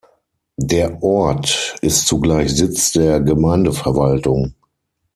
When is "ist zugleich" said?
1.81-2.49